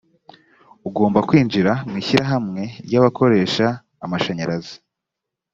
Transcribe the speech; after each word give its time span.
ugomba 0.87 1.19
kwinjira 1.27 1.71
mu 1.89 1.95
ishyirahamwe 2.01 2.61
ry’abakoresha 2.85 3.65
amashanyarazi 4.05 4.75